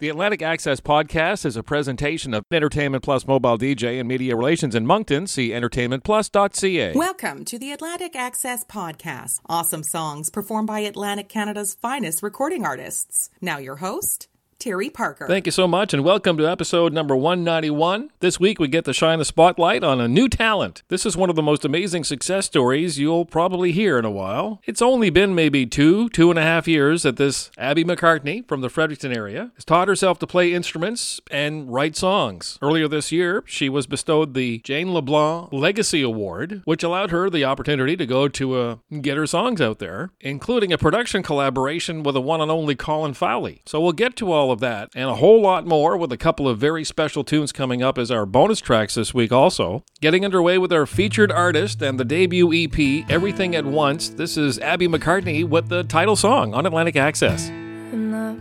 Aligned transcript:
The 0.00 0.08
Atlantic 0.08 0.40
Access 0.40 0.80
podcast 0.80 1.44
is 1.44 1.58
a 1.58 1.62
presentation 1.62 2.32
of 2.32 2.46
Entertainment 2.50 3.04
Plus 3.04 3.26
Mobile 3.26 3.58
DJ 3.58 4.00
and 4.00 4.08
Media 4.08 4.34
Relations 4.34 4.74
in 4.74 4.86
Moncton. 4.86 5.26
See 5.26 5.50
entertainmentplus.ca. 5.50 6.94
Welcome 6.94 7.44
to 7.44 7.58
the 7.58 7.70
Atlantic 7.70 8.16
Access 8.16 8.64
Podcast. 8.64 9.40
Awesome 9.44 9.82
songs 9.82 10.30
performed 10.30 10.68
by 10.68 10.80
Atlantic 10.80 11.28
Canada's 11.28 11.74
finest 11.74 12.22
recording 12.22 12.64
artists. 12.64 13.28
Now, 13.42 13.58
your 13.58 13.76
host, 13.76 14.29
Terry 14.60 14.90
Parker. 14.90 15.26
Thank 15.26 15.46
you 15.46 15.52
so 15.52 15.66
much, 15.66 15.94
and 15.94 16.04
welcome 16.04 16.36
to 16.36 16.46
episode 16.46 16.92
number 16.92 17.16
191. 17.16 18.10
This 18.20 18.38
week, 18.38 18.58
we 18.60 18.68
get 18.68 18.84
to 18.84 18.92
shine 18.92 19.18
the 19.18 19.24
spotlight 19.24 19.82
on 19.82 20.02
a 20.02 20.06
new 20.06 20.28
talent. 20.28 20.82
This 20.88 21.06
is 21.06 21.16
one 21.16 21.30
of 21.30 21.34
the 21.34 21.42
most 21.42 21.64
amazing 21.64 22.04
success 22.04 22.44
stories 22.44 22.98
you'll 22.98 23.24
probably 23.24 23.72
hear 23.72 23.98
in 23.98 24.04
a 24.04 24.10
while. 24.10 24.60
It's 24.66 24.82
only 24.82 25.08
been 25.08 25.34
maybe 25.34 25.64
two, 25.64 26.10
two 26.10 26.28
and 26.28 26.38
a 26.38 26.42
half 26.42 26.68
years 26.68 27.04
that 27.04 27.16
this 27.16 27.50
Abby 27.56 27.84
McCartney 27.84 28.46
from 28.46 28.60
the 28.60 28.68
Fredericton 28.68 29.16
area 29.16 29.50
has 29.54 29.64
taught 29.64 29.88
herself 29.88 30.18
to 30.18 30.26
play 30.26 30.52
instruments 30.52 31.22
and 31.30 31.72
write 31.72 31.96
songs. 31.96 32.58
Earlier 32.60 32.86
this 32.86 33.10
year, 33.10 33.42
she 33.46 33.70
was 33.70 33.86
bestowed 33.86 34.34
the 34.34 34.58
Jane 34.58 34.92
LeBlanc 34.92 35.54
Legacy 35.54 36.02
Award, 36.02 36.60
which 36.66 36.82
allowed 36.82 37.10
her 37.12 37.30
the 37.30 37.46
opportunity 37.46 37.96
to 37.96 38.04
go 38.04 38.28
to 38.28 38.54
uh, 38.56 38.76
get 39.00 39.16
her 39.16 39.26
songs 39.26 39.62
out 39.62 39.78
there, 39.78 40.10
including 40.20 40.70
a 40.70 40.76
production 40.76 41.22
collaboration 41.22 42.02
with 42.02 42.12
the 42.12 42.20
one 42.20 42.42
and 42.42 42.50
only 42.50 42.74
Colin 42.74 43.14
Fowley. 43.14 43.62
So 43.64 43.80
we'll 43.80 43.92
get 43.92 44.16
to 44.16 44.30
all 44.30 44.49
of 44.50 44.60
that 44.60 44.90
and 44.94 45.08
a 45.08 45.14
whole 45.16 45.40
lot 45.40 45.66
more 45.66 45.96
with 45.96 46.12
a 46.12 46.16
couple 46.16 46.48
of 46.48 46.58
very 46.58 46.84
special 46.84 47.24
tunes 47.24 47.52
coming 47.52 47.82
up 47.82 47.98
as 47.98 48.10
our 48.10 48.26
bonus 48.26 48.60
tracks 48.60 48.94
this 48.94 49.12
week 49.14 49.32
also. 49.32 49.84
Getting 50.00 50.24
underway 50.24 50.58
with 50.58 50.72
our 50.72 50.86
featured 50.86 51.30
artist 51.32 51.82
and 51.82 51.98
the 52.00 52.04
debut 52.04 52.52
EP, 52.52 53.04
Everything 53.10 53.54
at 53.54 53.64
Once. 53.64 54.08
This 54.08 54.36
is 54.36 54.58
Abby 54.58 54.88
McCartney 54.88 55.48
with 55.48 55.68
the 55.68 55.84
title 55.84 56.16
song 56.16 56.54
on 56.54 56.66
Atlantic 56.66 56.96
Access. 56.96 57.48
I'm 57.48 58.10
not 58.10 58.36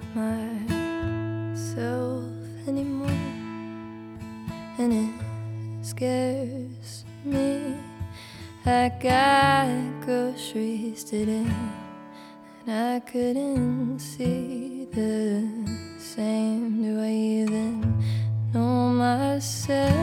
myself 1.54 2.24
anymore, 2.68 3.10
and 4.78 4.94
it 4.94 5.86
scares 5.86 7.06
me. 7.26 7.76
I 8.66 8.92
got 9.02 10.02
groceries 10.06 11.04
today, 11.04 11.48
and 12.66 12.72
I 12.72 13.00
couldn't 13.00 14.00
see 14.00 14.86
the 14.92 15.48
same. 16.20 16.84
Do 16.84 17.02
I 17.02 17.14
even 17.40 17.72
know 18.54 18.90
myself? 18.92 19.99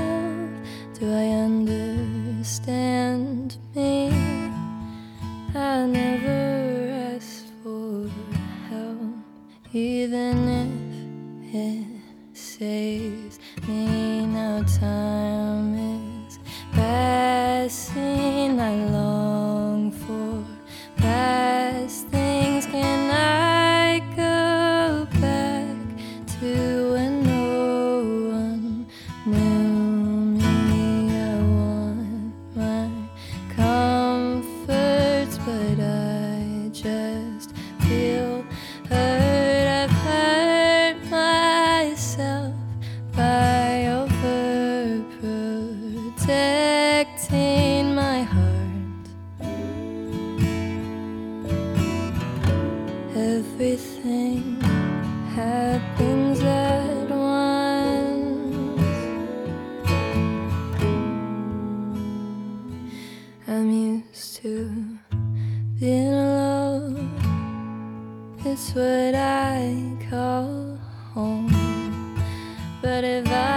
If 73.06 73.28
I 73.28 73.55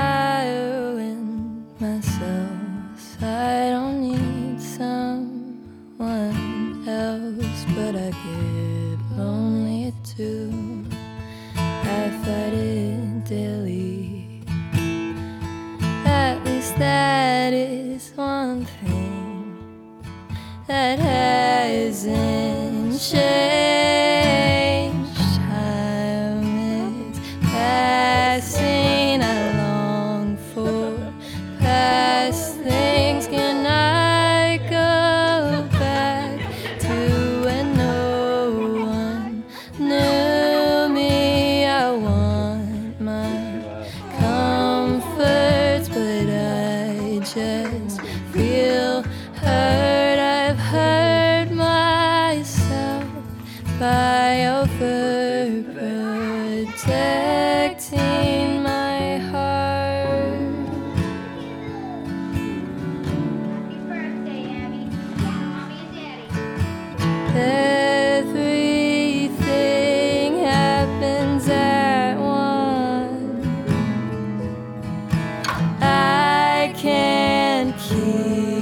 can't 78.00 78.59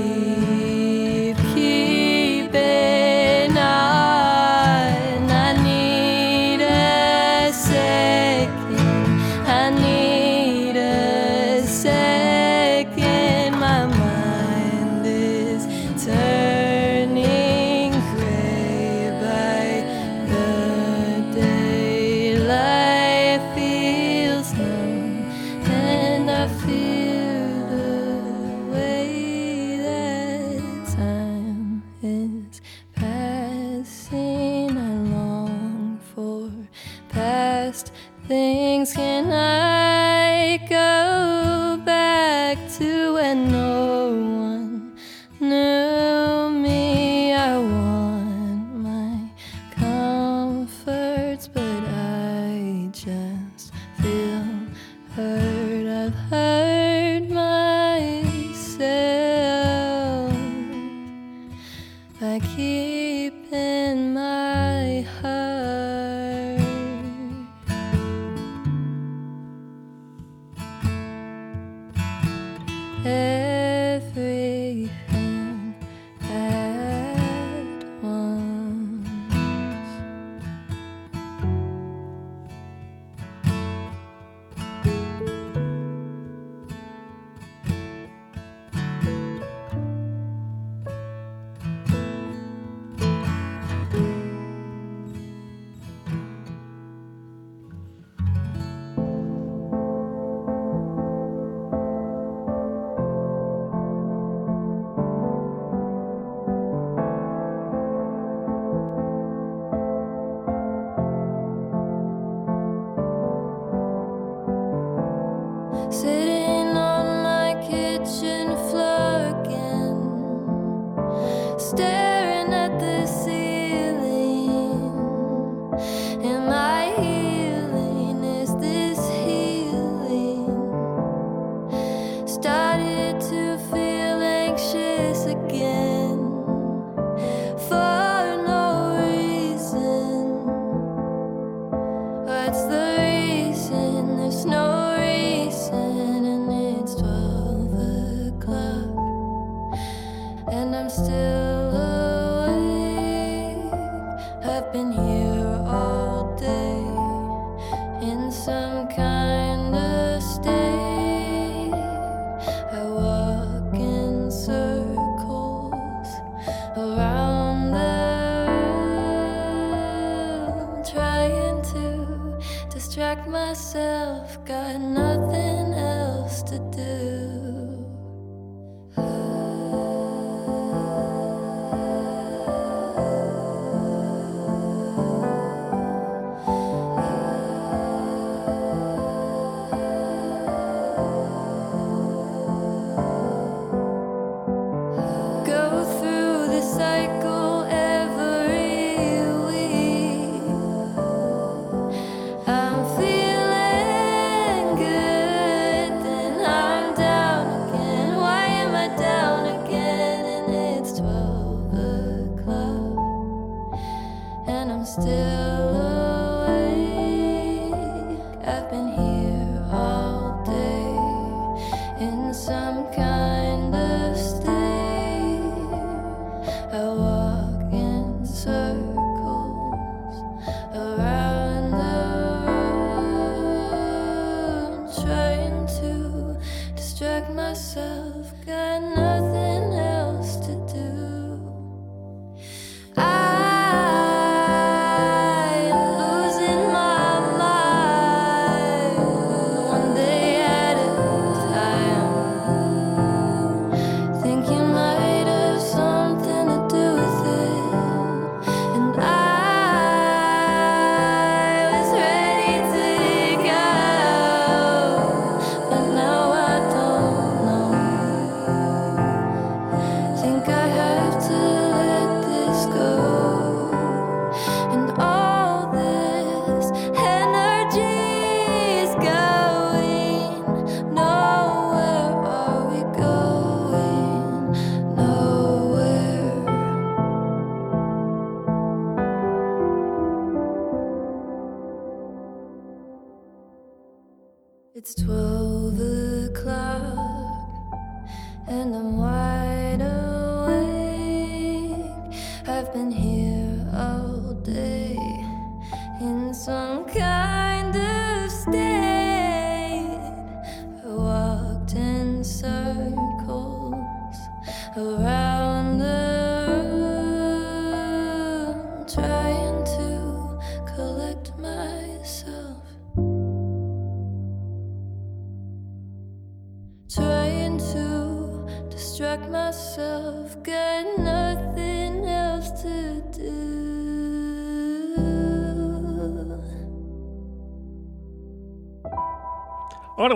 everything 73.06 74.90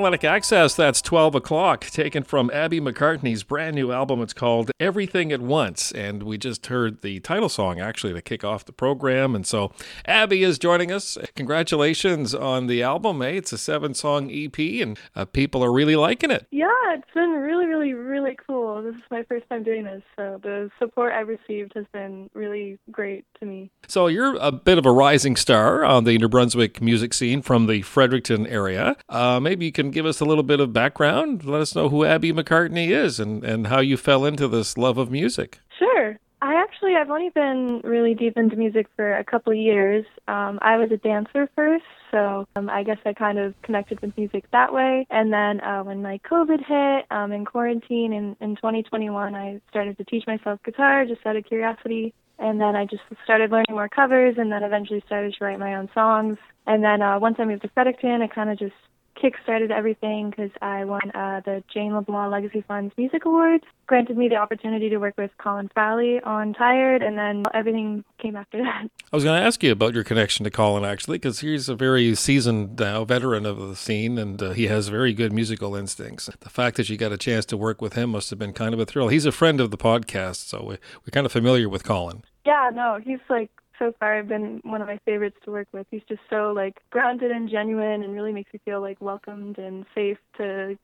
Atlantic 0.02 0.24
Access, 0.24 0.76
that's 0.76 1.02
12 1.02 1.36
o'clock, 1.36 1.82
taken 1.82 2.24
from 2.24 2.50
Abby 2.52 2.82
McCartney's 2.82 3.44
brand 3.44 3.76
new 3.76 3.92
album. 3.92 4.22
It's 4.22 4.34
called 4.34 4.72
Everything 4.80 5.32
at 5.32 5.42
Once. 5.42 5.92
And 5.92 6.24
we 6.24 6.38
just 6.38 6.66
heard 6.68 7.02
the 7.02 7.20
title 7.20 7.50
song 7.50 7.80
actually 7.80 8.14
to 8.14 8.22
kick 8.22 8.44
off 8.44 8.66
the 8.66 8.72
program. 8.72 9.36
And 9.36 9.46
so 9.46 9.72
Abby 10.06 10.42
is 10.42 10.58
joining 10.58 10.92
us. 10.92 11.18
Congratulations 11.36 12.34
on 12.34 12.68
the 12.68 12.82
album. 12.82 13.22
Hey, 13.22 13.38
it's 13.38 13.54
a 13.54 13.58
seven 13.58 13.94
song 13.94 14.32
EP, 14.32 14.58
and 14.58 14.98
uh, 15.16 15.26
people 15.26 15.64
are 15.64 15.72
really 15.72 15.96
liking 15.96 16.32
it. 16.32 16.48
Yeah, 16.50 16.70
it's 16.94 17.14
been 17.14 17.32
really, 17.32 17.66
really, 17.66 17.94
really 17.94 18.38
cool. 18.48 18.82
This 18.82 18.96
is 18.96 19.04
my 19.12 19.22
first 19.24 19.48
time 19.50 19.64
doing 19.64 19.84
this, 19.84 20.02
so 20.16 20.40
the 20.42 20.72
support 20.80 21.14
I've 21.14 21.28
received 21.28 21.74
has 21.76 21.86
been 21.92 22.30
really 22.34 22.80
great 22.90 23.26
to 23.40 23.46
me. 23.46 23.70
So 23.88 24.08
you're 24.08 24.36
a 24.38 24.52
bit 24.52 24.78
of 24.78 24.88
a 24.88 24.92
rising 24.92 25.36
star 25.36 25.84
on 25.86 26.06
the 26.06 26.18
New 26.18 26.30
Brunswick 26.30 26.82
music 26.82 27.14
scene 27.14 27.44
from 27.44 27.68
the 27.68 27.84
Fredericton 27.84 28.48
area. 28.48 28.96
Uh, 29.08 29.40
maybe 29.40 29.66
you 29.66 29.72
you 29.72 29.84
give 29.92 30.06
us 30.06 30.20
a 30.20 30.26
little 30.26 30.44
bit 30.44 30.60
of 30.60 30.74
background. 30.74 31.46
Let 31.46 31.62
us 31.62 31.76
know 31.76 31.90
who 31.90 32.06
Abby 32.06 32.32
McCartney 32.32 32.90
is 32.90 33.20
and, 33.20 33.44
and 33.44 33.68
how 33.68 33.80
you 33.80 33.98
fell 33.98 34.26
into 34.26 34.48
this 34.48 34.78
love 34.78 34.98
of 34.98 35.12
music. 35.12 35.60
Sure. 35.78 36.18
I 36.44 36.56
actually, 36.56 36.96
I've 36.96 37.12
only 37.12 37.30
been 37.30 37.82
really 37.84 38.16
deep 38.16 38.36
into 38.36 38.56
music 38.56 38.88
for 38.96 39.16
a 39.16 39.24
couple 39.24 39.54
of 39.54 39.60
years. 39.60 40.06
Um, 40.28 40.58
I 40.62 40.78
was 40.78 40.90
a 40.92 40.98
dancer 40.98 41.48
first, 41.56 41.86
so 42.10 42.48
um, 42.56 42.68
I 42.68 42.82
guess 42.82 42.98
I 43.06 43.14
kind 43.14 43.38
of 43.38 43.54
connected 43.62 44.02
with 44.02 44.18
music 44.18 44.46
that 44.52 44.74
way. 44.74 45.06
And 45.12 45.32
then 45.32 45.62
uh, 45.62 45.84
when 45.84 46.02
my 46.02 46.20
COVID 46.30 46.66
hit 46.66 47.06
um, 47.12 47.32
in 47.32 47.46
quarantine 47.46 48.12
in, 48.12 48.36
in 48.42 48.56
2021, 48.56 49.36
I 49.36 49.62
started 49.70 49.98
to 49.98 50.04
teach 50.04 50.26
myself 50.26 50.60
guitar 50.66 51.06
just 51.06 51.24
out 51.28 51.36
of 51.36 51.46
curiosity. 51.46 52.12
And 52.40 52.60
then 52.60 52.76
I 52.76 52.86
just 52.86 53.04
started 53.24 53.52
learning 53.52 53.68
more 53.70 53.88
covers 53.88 54.36
and 54.40 54.52
then 54.52 54.64
eventually 54.64 55.04
started 55.06 55.36
to 55.38 55.46
write 55.46 55.60
my 55.60 55.76
own 55.76 55.90
songs. 55.94 56.38
And 56.66 56.84
then 56.84 57.04
uh, 57.04 57.20
once 57.20 57.36
I 57.38 57.46
moved 57.46 57.62
to 57.62 57.70
Fredericton, 57.70 58.24
I 58.24 58.28
kind 58.28 58.50
of 58.50 58.58
just 58.58 58.74
kick-started 59.22 59.72
everything 59.72 60.32
because 60.32 60.50
I 60.62 60.84
won 60.86 61.12
uh, 61.14 61.42
the 61.46 61.64
Jane 61.72 61.94
LeBlanc 61.94 62.32
Legacy 62.32 62.64
Funds 62.68 62.94
Music 62.98 63.26
Awards. 63.26 63.64
Granted 63.86 64.18
me 64.18 64.28
the 64.28 64.38
opportunity 64.38 64.90
to 64.90 64.98
work 64.98 65.14
with 65.18 65.32
Colin 65.38 65.70
Fowley 65.76 66.20
on 66.22 66.54
Tired, 66.54 67.04
and 67.04 67.18
then 67.18 67.44
everything 67.54 68.04
came 68.20 68.36
after 68.36 68.58
that. 68.64 68.90
I 69.12 69.16
was 69.16 69.24
going 69.24 69.40
to 69.40 69.46
ask 69.46 69.62
you 69.62 69.72
about 69.72 69.94
your 69.94 70.04
connection 70.04 70.44
to 70.46 70.50
Colin, 70.50 70.84
actually, 70.84 71.18
because 71.18 71.42
he's 71.42 71.70
a 71.70 71.76
very 71.76 72.16
seasoned 72.16 72.80
now 72.80 73.06
veteran 73.06 73.46
of 73.46 73.60
the 73.60 73.76
scene, 73.76 74.18
and 74.18 74.42
uh, 74.42 74.52
he 74.52 74.68
has 74.68 74.88
very 74.88 75.14
good 75.14 75.32
musical 75.32 75.76
instincts. 75.76 76.30
The 76.40 76.50
fact 76.50 76.78
that 76.78 76.90
you 76.90 76.98
got 76.98 77.12
a 77.12 77.18
chance 77.18 77.46
to 77.48 77.58
work 77.58 77.82
with 77.82 77.94
him 77.94 78.12
must 78.12 78.30
have 78.32 78.40
been 78.40 78.54
kind 78.54 78.74
of 78.74 78.80
a 78.80 78.86
thrill. 78.86 79.10
He's 79.10 79.26
a 79.26 79.32
friend 79.32 79.62
of 79.62 79.70
the 79.70 79.78
podcast, 79.78 80.48
so 80.48 80.64
we, 80.64 80.78
we're 81.06 81.12
kind 81.12 81.26
of 81.26 81.32
familiar 81.32 81.70
with 81.70 81.84
Colin. 81.84 82.24
Yeah, 82.46 82.72
no, 82.74 83.00
he's 83.04 83.20
like 83.30 83.52
so 83.82 83.94
far 84.00 84.16
have 84.16 84.28
been 84.28 84.62
one 84.64 84.82
of 84.82 84.88
my 84.88 85.00
favorites 85.06 85.38
to 85.44 85.52
work 85.52 85.68
with. 85.72 85.88
He's 85.90 86.04
just 86.08 86.22
so 86.30 86.54
like 86.56 86.78
grounded 86.92 87.32
and 87.32 87.50
genuine 87.50 88.04
and 88.04 88.14
really 88.14 88.32
makes 88.32 88.52
you 88.54 88.60
feel 88.64 88.80
like 88.80 89.02
welcomed 89.02 89.58
and 89.58 89.86
safe 89.96 90.20
to 90.38 90.78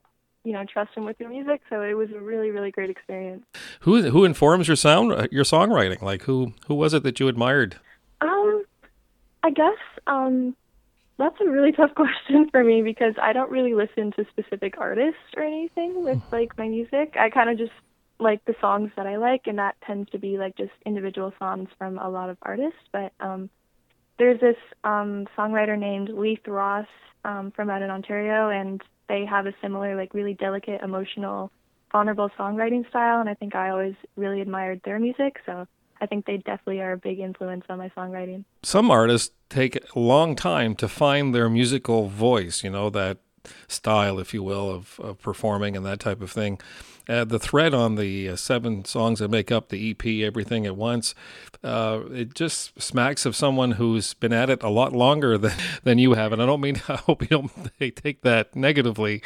you 0.43 0.53
know 0.53 0.65
trust 0.65 0.95
him 0.95 1.05
with 1.05 1.19
your 1.19 1.29
music. 1.29 1.61
So 1.69 1.81
it 1.81 1.93
was 1.93 2.09
a 2.11 2.19
really 2.19 2.49
really 2.49 2.71
great 2.71 2.89
experience. 2.89 3.43
Who 3.81 4.09
who 4.09 4.25
informs 4.25 4.67
your 4.67 4.77
sound 4.77 5.29
your 5.31 5.43
songwriting? 5.43 6.01
Like 6.01 6.23
who 6.23 6.53
who 6.67 6.73
was 6.73 6.93
it 6.95 7.03
that 7.03 7.19
you 7.19 7.27
admired? 7.27 7.77
Um, 8.21 8.63
I 9.43 9.51
guess 9.51 9.77
um, 10.07 10.55
that's 11.19 11.39
a 11.39 11.49
really 11.49 11.71
tough 11.71 11.93
question 11.95 12.49
for 12.49 12.63
me 12.63 12.81
because 12.81 13.13
I 13.21 13.31
don't 13.31 13.51
really 13.51 13.75
listen 13.75 14.11
to 14.13 14.25
specific 14.31 14.75
artists 14.79 15.19
or 15.35 15.43
anything 15.43 16.03
with 16.03 16.19
like 16.31 16.57
my 16.57 16.67
music. 16.67 17.15
I 17.19 17.29
kind 17.29 17.51
of 17.51 17.59
just 17.59 17.71
like 18.19 18.43
the 18.45 18.55
songs 18.59 18.91
that 18.95 19.05
I 19.05 19.17
like, 19.17 19.41
and 19.45 19.59
that 19.59 19.75
tends 19.85 20.09
to 20.11 20.17
be 20.17 20.37
like 20.37 20.55
just 20.57 20.71
individual 20.85 21.33
songs 21.37 21.69
from 21.77 21.97
a 21.97 22.09
lot 22.09 22.29
of 22.29 22.37
artists. 22.41 22.79
But 22.91 23.13
um, 23.19 23.49
there's 24.17 24.39
this 24.39 24.57
um, 24.83 25.27
songwriter 25.37 25.77
named 25.77 26.09
Leith 26.09 26.47
Ross 26.47 26.87
um, 27.23 27.51
from 27.51 27.69
out 27.69 27.81
in 27.81 27.91
Ontario, 27.91 28.49
and 28.49 28.81
they 29.07 29.25
have 29.25 29.45
a 29.45 29.53
similar, 29.61 29.95
like, 29.95 30.13
really 30.13 30.33
delicate, 30.33 30.81
emotional, 30.81 31.51
vulnerable 31.91 32.29
songwriting 32.37 32.87
style. 32.89 33.19
And 33.19 33.29
I 33.29 33.35
think 33.35 33.55
I 33.55 33.69
always 33.69 33.95
really 34.15 34.41
admired 34.41 34.81
their 34.83 34.99
music. 34.99 35.37
So 35.45 35.67
I 36.01 36.05
think 36.05 36.25
they 36.25 36.37
definitely 36.37 36.81
are 36.81 36.93
a 36.93 36.97
big 36.97 37.19
influence 37.19 37.65
on 37.69 37.77
my 37.77 37.89
songwriting. 37.89 38.43
Some 38.63 38.91
artists 38.91 39.33
take 39.49 39.77
a 39.95 39.99
long 39.99 40.35
time 40.35 40.75
to 40.75 40.87
find 40.87 41.33
their 41.33 41.49
musical 41.49 42.07
voice, 42.07 42.63
you 42.63 42.69
know, 42.69 42.89
that 42.89 43.19
style, 43.67 44.19
if 44.19 44.33
you 44.33 44.43
will, 44.43 44.69
of, 44.69 44.99
of 44.99 45.21
performing 45.21 45.77
and 45.77 45.85
that 45.85 45.99
type 45.99 46.21
of 46.21 46.31
thing. 46.31 46.59
Uh, 47.07 47.23
the 47.23 47.39
thread 47.39 47.73
on 47.73 47.95
the 47.95 48.29
uh, 48.29 48.35
seven 48.35 48.83
songs 48.83 49.19
that 49.19 49.29
make 49.29 49.51
up 49.51 49.69
the 49.69 49.91
EP, 49.91 50.05
Everything 50.25 50.65
at 50.65 50.75
Once, 50.75 51.15
uh, 51.63 52.01
it 52.11 52.33
just 52.33 52.79
smacks 52.81 53.25
of 53.25 53.35
someone 53.35 53.71
who's 53.73 54.13
been 54.15 54.33
at 54.33 54.49
it 54.49 54.61
a 54.61 54.69
lot 54.69 54.93
longer 54.93 55.37
than, 55.37 55.53
than 55.83 55.97
you 55.97 56.13
have. 56.13 56.33
And 56.33 56.41
I 56.41 56.45
don't 56.45 56.61
mean, 56.61 56.81
I 56.87 56.95
hope 56.95 57.21
you 57.21 57.27
don't 57.27 57.51
take 57.95 58.21
that 58.21 58.55
negatively. 58.55 59.21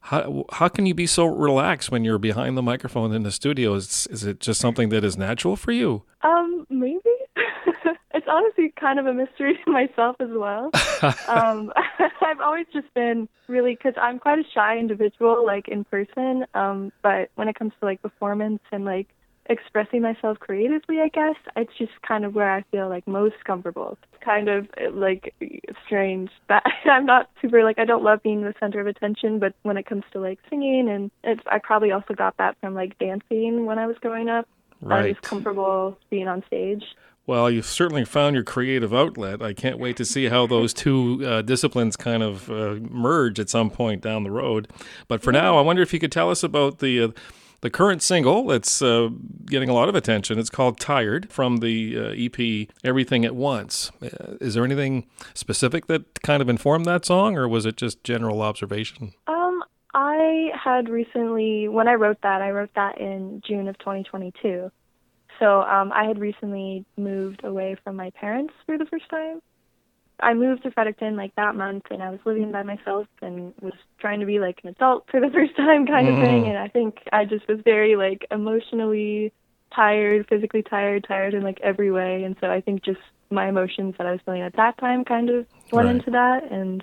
How, 0.00 0.46
how 0.52 0.68
can 0.68 0.86
you 0.86 0.94
be 0.94 1.06
so 1.06 1.26
relaxed 1.26 1.90
when 1.90 2.02
you're 2.02 2.18
behind 2.18 2.56
the 2.56 2.62
microphone 2.62 3.12
in 3.12 3.24
the 3.24 3.32
studio? 3.32 3.74
Is, 3.74 4.06
is 4.10 4.24
it 4.24 4.40
just 4.40 4.58
something 4.58 4.88
that 4.88 5.04
is 5.04 5.18
natural 5.18 5.54
for 5.54 5.70
you? 5.70 6.04
Um, 6.22 6.57
honestly 8.28 8.72
kind 8.78 8.98
of 8.98 9.06
a 9.06 9.12
mystery 9.12 9.58
to 9.64 9.70
myself 9.70 10.16
as 10.20 10.30
well. 10.30 10.70
um, 11.28 11.72
I've 12.20 12.40
always 12.40 12.66
just 12.72 12.92
been 12.94 13.28
really 13.48 13.74
because 13.74 13.94
I'm 14.00 14.18
quite 14.18 14.38
a 14.38 14.44
shy 14.54 14.78
individual, 14.78 15.44
like 15.44 15.68
in 15.68 15.84
person. 15.84 16.44
Um, 16.54 16.92
but 17.02 17.30
when 17.34 17.48
it 17.48 17.58
comes 17.58 17.72
to 17.80 17.86
like 17.86 18.02
performance 18.02 18.60
and 18.72 18.84
like 18.84 19.08
expressing 19.48 20.02
myself 20.02 20.38
creatively, 20.38 21.00
I 21.00 21.08
guess 21.08 21.36
it's 21.56 21.72
just 21.78 21.92
kind 22.06 22.24
of 22.24 22.34
where 22.34 22.52
I 22.52 22.62
feel 22.70 22.88
like 22.88 23.06
most 23.08 23.36
comfortable. 23.44 23.96
It's 24.12 24.22
kind 24.22 24.48
of 24.48 24.68
like 24.92 25.34
strange 25.86 26.30
that 26.48 26.64
I'm 26.84 27.06
not 27.06 27.30
super 27.40 27.64
like 27.64 27.78
I 27.78 27.84
don't 27.84 28.04
love 28.04 28.22
being 28.22 28.42
the 28.42 28.54
center 28.60 28.80
of 28.80 28.86
attention, 28.86 29.38
but 29.38 29.54
when 29.62 29.76
it 29.76 29.86
comes 29.86 30.04
to 30.12 30.20
like 30.20 30.38
singing 30.50 30.88
and 30.88 31.10
it's 31.24 31.42
I 31.46 31.58
probably 31.58 31.92
also 31.92 32.14
got 32.14 32.36
that 32.36 32.56
from 32.60 32.74
like 32.74 32.98
dancing 32.98 33.64
when 33.66 33.78
I 33.78 33.86
was 33.86 33.96
growing 34.00 34.28
up. 34.28 34.46
Right. 34.80 35.08
was 35.08 35.20
comfortable 35.22 35.98
being 36.10 36.28
on 36.28 36.44
stage. 36.46 36.84
Well, 37.26 37.50
you've 37.50 37.66
certainly 37.66 38.06
found 38.06 38.34
your 38.34 38.42
creative 38.44 38.94
outlet. 38.94 39.42
I 39.42 39.52
can't 39.52 39.78
wait 39.78 39.98
to 39.98 40.04
see 40.06 40.28
how 40.28 40.46
those 40.46 40.72
two 40.72 41.22
uh, 41.26 41.42
disciplines 41.42 41.94
kind 41.94 42.22
of 42.22 42.50
uh, 42.50 42.76
merge 42.80 43.38
at 43.38 43.50
some 43.50 43.68
point 43.68 44.00
down 44.02 44.24
the 44.24 44.30
road. 44.30 44.66
But 45.08 45.22
for 45.22 45.30
now, 45.30 45.58
I 45.58 45.60
wonder 45.60 45.82
if 45.82 45.92
you 45.92 45.98
could 45.98 46.10
tell 46.10 46.30
us 46.30 46.42
about 46.42 46.78
the 46.78 47.02
uh, 47.02 47.08
the 47.60 47.70
current 47.70 48.02
single 48.02 48.46
that's 48.46 48.80
uh, 48.80 49.10
getting 49.46 49.68
a 49.68 49.74
lot 49.74 49.88
of 49.88 49.94
attention. 49.94 50.38
It's 50.38 50.48
called 50.48 50.80
"Tired" 50.80 51.30
from 51.30 51.58
the 51.58 51.98
uh, 51.98 52.14
EP 52.16 52.68
"Everything 52.82 53.26
at 53.26 53.34
Once." 53.34 53.90
Uh, 54.02 54.36
is 54.40 54.54
there 54.54 54.64
anything 54.64 55.06
specific 55.34 55.86
that 55.88 56.22
kind 56.22 56.40
of 56.40 56.48
informed 56.48 56.86
that 56.86 57.04
song, 57.04 57.36
or 57.36 57.46
was 57.46 57.66
it 57.66 57.76
just 57.76 58.02
general 58.04 58.40
observation? 58.40 59.12
Um, 59.26 59.37
I 59.94 60.50
had 60.54 60.88
recently, 60.88 61.68
when 61.68 61.88
I 61.88 61.94
wrote 61.94 62.18
that, 62.22 62.42
I 62.42 62.50
wrote 62.50 62.70
that 62.74 63.00
in 63.00 63.40
June 63.46 63.68
of 63.68 63.78
2022. 63.78 64.70
So 65.38 65.62
um, 65.62 65.92
I 65.92 66.04
had 66.04 66.18
recently 66.18 66.84
moved 66.96 67.44
away 67.44 67.76
from 67.84 67.96
my 67.96 68.10
parents 68.10 68.52
for 68.66 68.76
the 68.76 68.86
first 68.86 69.08
time. 69.10 69.40
I 70.20 70.34
moved 70.34 70.64
to 70.64 70.72
Fredericton 70.72 71.16
like 71.16 71.32
that 71.36 71.54
month, 71.54 71.84
and 71.90 72.02
I 72.02 72.10
was 72.10 72.18
living 72.24 72.50
by 72.50 72.64
myself 72.64 73.06
and 73.22 73.54
was 73.60 73.72
trying 74.00 74.18
to 74.20 74.26
be 74.26 74.40
like 74.40 74.58
an 74.64 74.70
adult 74.70 75.04
for 75.10 75.20
the 75.20 75.30
first 75.32 75.56
time, 75.56 75.86
kind 75.86 76.08
of 76.08 76.18
thing. 76.18 76.46
And 76.48 76.58
I 76.58 76.68
think 76.68 76.96
I 77.12 77.24
just 77.24 77.46
was 77.48 77.60
very 77.64 77.94
like 77.96 78.26
emotionally 78.30 79.32
tired, 79.74 80.26
physically 80.28 80.62
tired, 80.62 81.04
tired 81.06 81.34
in 81.34 81.42
like 81.42 81.60
every 81.62 81.92
way. 81.92 82.24
And 82.24 82.36
so 82.40 82.48
I 82.50 82.60
think 82.60 82.82
just 82.84 82.98
my 83.30 83.48
emotions 83.48 83.94
that 83.98 84.06
I 84.06 84.12
was 84.12 84.20
feeling 84.24 84.42
at 84.42 84.56
that 84.56 84.76
time 84.78 85.04
kind 85.04 85.30
of 85.30 85.46
went 85.70 85.86
Right. 85.86 85.96
into 85.96 86.10
that. 86.12 86.50
And 86.50 86.82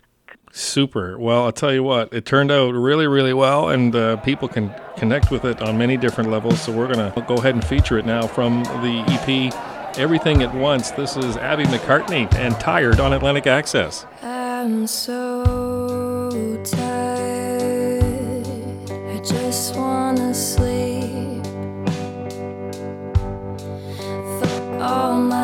Super. 0.58 1.20
Well, 1.20 1.44
I'll 1.44 1.52
tell 1.52 1.74
you 1.74 1.84
what, 1.84 2.14
it 2.14 2.26
turned 2.26 2.50
out 2.50 2.72
really, 2.74 3.08
really 3.08 3.34
well, 3.34 3.68
and 3.68 3.94
uh, 3.94 4.16
people 4.18 4.48
can 4.48 4.74
connect 4.96 5.30
with 5.30 5.44
it 5.44 5.62
on 5.62 5.78
many 5.78 5.98
different 5.98 6.32
levels. 6.32 6.62
So 6.62 6.72
we're 6.72 6.92
going 6.92 7.12
to 7.12 7.22
go 7.28 7.36
ahead 7.36 7.56
and 7.56 7.66
feature 7.66 7.98
it 7.98 8.06
now 8.06 8.26
from 8.26 8.64
the 8.64 9.04
EP 9.08 9.54
Everything 9.98 10.42
at 10.44 10.56
Once. 10.56 10.92
This 10.92 11.18
is 11.18 11.36
Abby 11.36 11.66
McCartney 11.66 12.34
and 12.36 12.58
Tired 12.58 13.02
on 13.02 13.12
Atlantic 13.12 13.48
Access. 13.48 14.06
I'm 14.22 14.88
so 14.88 16.32
tired. 16.64 18.04
I 18.90 19.20
just 19.26 19.76
wanna 19.76 20.34
sleep. 20.34 21.44
For 24.40 24.80
all 24.82 25.16
my 25.22 25.35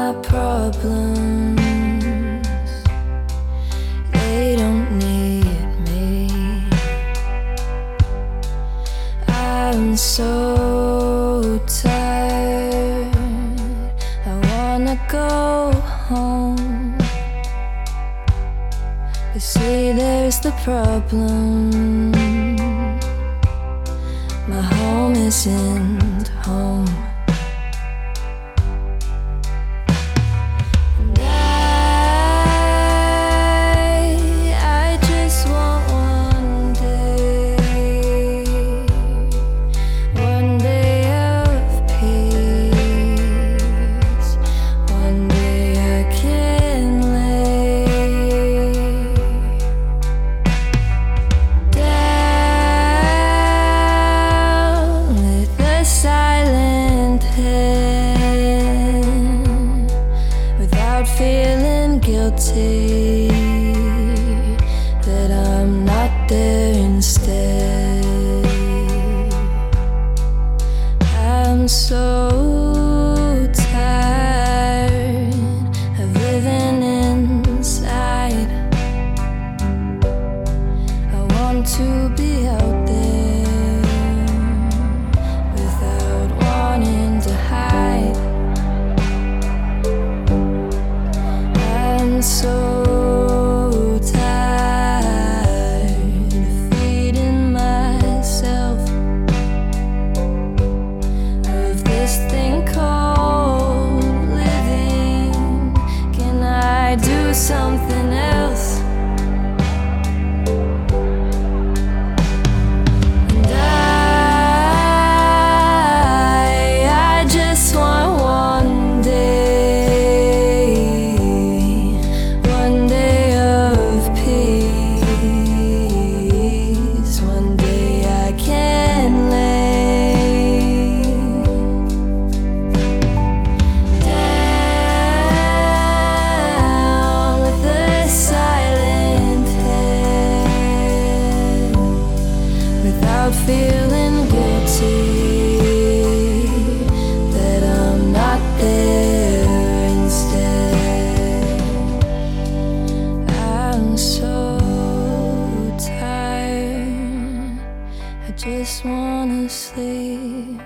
just 158.82 158.90
wanna 158.90 159.48
sleep. 159.48 160.62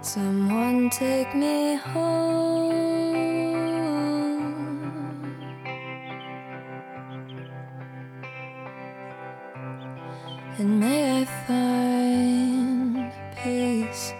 Someone 0.00 0.88
take 0.90 1.34
me 1.34 1.74
home. 1.76 2.72
And 10.58 10.80
may 10.80 11.20
I 11.20 11.24
find 11.46 13.12
peace. 13.36 14.14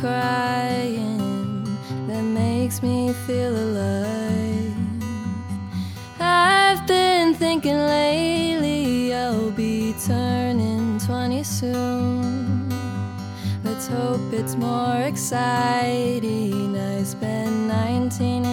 Crying 0.00 1.62
that 2.08 2.22
makes 2.22 2.82
me 2.82 3.12
feel 3.26 3.54
alive. 3.54 4.74
I've 6.18 6.86
been 6.86 7.34
thinking 7.34 7.76
lately 7.76 9.12
I'll 9.12 9.50
be 9.50 9.94
turning 10.06 10.98
20 11.00 11.42
soon. 11.44 12.70
Let's 13.62 13.88
hope 13.88 14.32
it's 14.32 14.56
more 14.56 15.02
exciting. 15.02 16.78
I 16.78 17.02
spent 17.02 17.52
19 17.68 18.49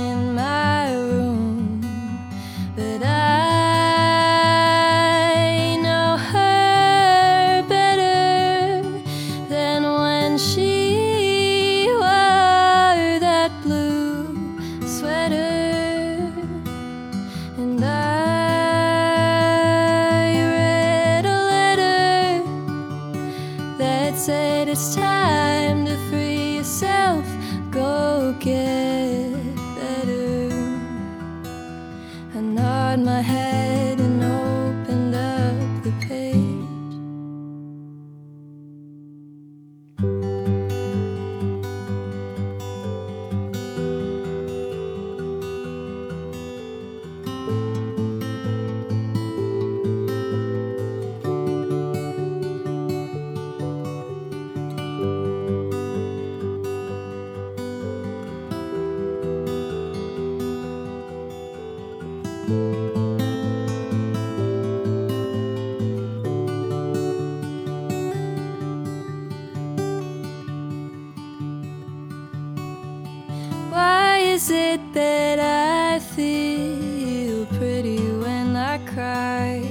is 74.47 74.51
it 74.51 74.93
that 74.93 75.39
I 75.39 75.99
feel 75.99 77.45
pretty 77.57 77.99
when 78.23 78.55
I 78.55 78.77
cry? 78.93 79.62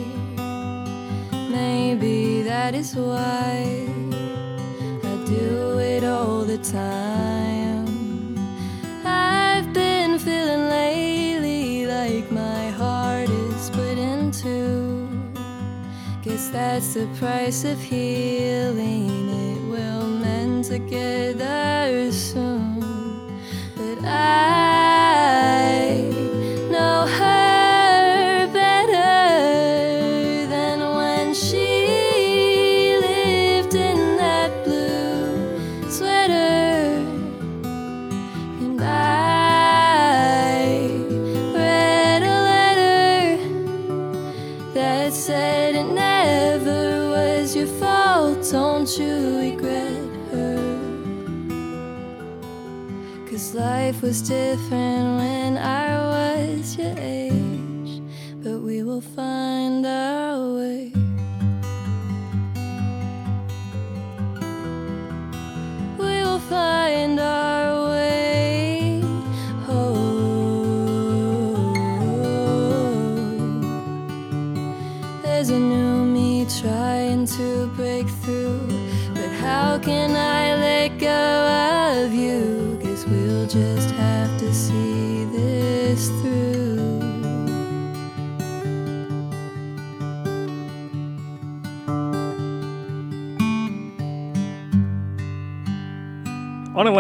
Maybe 1.49 2.43
that 2.43 2.75
is 2.75 2.95
why 2.95 3.89
I 5.03 5.15
do 5.25 5.79
it 5.79 6.05
all 6.05 6.43
the 6.45 6.59
time. 6.59 7.87
I've 9.03 9.73
been 9.73 10.19
feeling 10.19 10.69
lately 10.69 11.87
like 11.87 12.31
my 12.31 12.69
heart 12.69 13.31
is 13.31 13.57
split 13.69 13.97
in 13.97 14.31
two. 14.31 15.09
Guess 16.21 16.51
that's 16.51 16.93
the 16.93 17.09
price 17.19 17.65
of 17.65 17.81
healing. 17.81 19.09
It 19.49 19.63
will 19.71 20.07
mend 20.07 20.65
together 20.65 22.13
soon. 22.13 22.77
But 23.77 24.05
I 24.05 24.66
was 54.03 54.21
different 54.21 55.19
when 55.19 55.57
I 55.59 55.86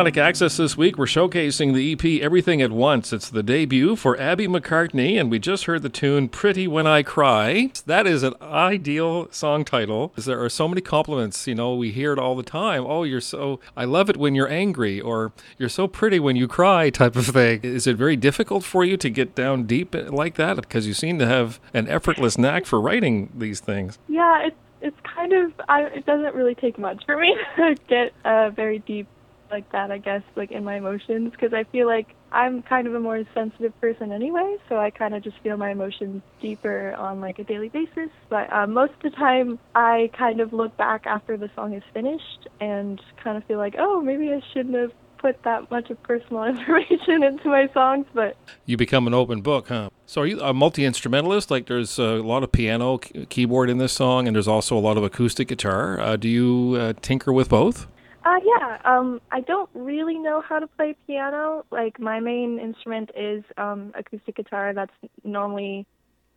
On 0.06 0.10
Atlantic 0.10 0.28
Access 0.28 0.56
this 0.56 0.76
week, 0.76 0.96
we're 0.96 1.06
showcasing 1.06 1.74
the 1.74 1.92
EP 1.92 2.22
Everything 2.22 2.62
at 2.62 2.70
Once. 2.70 3.12
It's 3.12 3.28
the 3.28 3.42
debut 3.42 3.96
for 3.96 4.16
Abby 4.20 4.46
McCartney, 4.46 5.18
and 5.18 5.32
we 5.32 5.40
just 5.40 5.64
heard 5.64 5.82
the 5.82 5.88
tune 5.88 6.28
Pretty 6.28 6.68
When 6.68 6.86
I 6.86 7.02
Cry. 7.02 7.72
That 7.86 8.06
is 8.06 8.22
an 8.22 8.34
ideal 8.40 9.26
song 9.32 9.64
title. 9.64 10.12
There 10.14 10.40
are 10.40 10.48
so 10.48 10.68
many 10.68 10.80
compliments, 10.80 11.48
you 11.48 11.56
know, 11.56 11.74
we 11.74 11.90
hear 11.90 12.12
it 12.12 12.20
all 12.20 12.36
the 12.36 12.44
time. 12.44 12.84
Oh, 12.86 13.02
you're 13.02 13.20
so, 13.20 13.58
I 13.76 13.84
love 13.84 14.08
it 14.08 14.16
when 14.16 14.36
you're 14.36 14.48
angry, 14.48 15.00
or 15.00 15.32
you're 15.58 15.68
so 15.68 15.88
pretty 15.88 16.20
when 16.20 16.36
you 16.36 16.46
cry, 16.46 16.88
type 16.88 17.16
of 17.16 17.26
thing. 17.26 17.62
Is 17.64 17.88
it 17.88 17.96
very 17.96 18.14
difficult 18.14 18.62
for 18.62 18.84
you 18.84 18.96
to 18.98 19.10
get 19.10 19.34
down 19.34 19.64
deep 19.64 19.92
like 19.92 20.36
that? 20.36 20.54
Because 20.54 20.86
you 20.86 20.94
seem 20.94 21.18
to 21.18 21.26
have 21.26 21.58
an 21.74 21.88
effortless 21.88 22.38
knack 22.38 22.64
for 22.64 22.80
writing 22.80 23.32
these 23.36 23.58
things. 23.58 23.98
Yeah, 24.06 24.46
it's 24.46 24.56
it's 24.82 24.96
kind 25.02 25.32
of 25.32 25.52
I, 25.68 25.84
it 25.84 26.06
doesn't 26.06 26.34
really 26.34 26.54
take 26.54 26.78
much 26.78 27.04
for 27.06 27.16
me 27.16 27.34
to 27.56 27.74
get 27.88 28.12
uh, 28.24 28.50
very 28.50 28.78
deep 28.80 29.08
like 29.50 29.70
that. 29.72 29.90
I 29.90 29.98
guess 29.98 30.22
like 30.34 30.50
in 30.50 30.64
my 30.64 30.76
emotions 30.76 31.30
because 31.32 31.52
I 31.52 31.64
feel 31.64 31.86
like 31.86 32.14
I'm 32.32 32.62
kind 32.62 32.86
of 32.86 32.94
a 32.94 33.00
more 33.00 33.22
sensitive 33.34 33.78
person 33.80 34.12
anyway, 34.12 34.56
so 34.68 34.78
I 34.78 34.90
kind 34.90 35.14
of 35.14 35.22
just 35.22 35.38
feel 35.40 35.56
my 35.56 35.70
emotions 35.70 36.22
deeper 36.40 36.94
on 36.94 37.20
like 37.20 37.38
a 37.38 37.44
daily 37.44 37.68
basis. 37.68 38.10
But 38.28 38.52
uh, 38.52 38.66
most 38.66 38.92
of 38.94 39.02
the 39.02 39.10
time, 39.10 39.58
I 39.74 40.10
kind 40.16 40.40
of 40.40 40.52
look 40.52 40.76
back 40.76 41.06
after 41.06 41.36
the 41.36 41.50
song 41.54 41.74
is 41.74 41.82
finished 41.94 42.48
and 42.60 43.00
kind 43.22 43.36
of 43.36 43.44
feel 43.44 43.58
like, 43.58 43.76
oh, 43.78 44.00
maybe 44.00 44.32
I 44.32 44.42
shouldn't 44.52 44.74
have 44.74 44.92
put 45.18 45.42
that 45.44 45.70
much 45.70 45.90
of 45.90 46.02
personal 46.02 46.44
information 46.52 47.22
into 47.22 47.48
my 47.48 47.68
songs, 47.72 48.06
but 48.14 48.36
You 48.64 48.76
become 48.76 49.06
an 49.06 49.14
open 49.14 49.40
book, 49.40 49.68
huh? 49.68 49.90
So 50.06 50.20
are 50.20 50.26
you 50.26 50.40
a 50.40 50.54
multi-instrumentalist? 50.54 51.50
Like 51.50 51.66
there's 51.66 51.98
a 51.98 52.22
lot 52.22 52.42
of 52.42 52.52
piano, 52.52 52.98
keyboard 52.98 53.70
in 53.70 53.78
this 53.78 53.92
song, 53.92 54.26
and 54.26 54.36
there's 54.36 54.48
also 54.48 54.76
a 54.76 54.80
lot 54.80 54.96
of 54.96 55.04
acoustic 55.04 55.48
guitar. 55.48 55.98
Uh, 56.00 56.16
do 56.16 56.28
you 56.28 56.76
uh, 56.78 56.92
tinker 57.00 57.32
with 57.32 57.48
both? 57.48 57.86
Uh, 58.26 58.40
yeah, 58.44 58.78
um, 58.84 59.20
I 59.30 59.40
don't 59.40 59.70
really 59.72 60.18
know 60.18 60.42
how 60.46 60.58
to 60.58 60.66
play 60.66 60.96
piano. 61.06 61.64
Like, 61.70 62.00
my 62.00 62.18
main 62.18 62.58
instrument 62.58 63.10
is 63.16 63.44
um, 63.56 63.92
acoustic 63.96 64.34
guitar. 64.34 64.74
That's 64.74 64.90
normally 65.22 65.86